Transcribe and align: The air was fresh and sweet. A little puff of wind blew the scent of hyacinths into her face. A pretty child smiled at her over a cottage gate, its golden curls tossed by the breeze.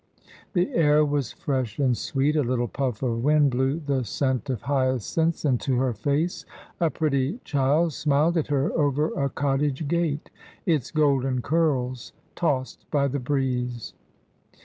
The 0.53 0.71
air 0.73 1.05
was 1.05 1.31
fresh 1.31 1.77
and 1.77 1.95
sweet. 1.95 2.35
A 2.35 2.41
little 2.41 2.67
puff 2.67 3.03
of 3.03 3.23
wind 3.23 3.51
blew 3.51 3.79
the 3.79 4.03
scent 4.03 4.49
of 4.49 4.63
hyacinths 4.63 5.45
into 5.45 5.75
her 5.77 5.93
face. 5.93 6.43
A 6.79 6.89
pretty 6.89 7.39
child 7.43 7.93
smiled 7.93 8.35
at 8.35 8.47
her 8.47 8.71
over 8.75 9.09
a 9.13 9.29
cottage 9.29 9.87
gate, 9.87 10.31
its 10.65 10.89
golden 10.89 11.43
curls 11.43 12.13
tossed 12.35 12.89
by 12.89 13.07
the 13.07 13.19
breeze. 13.19 13.93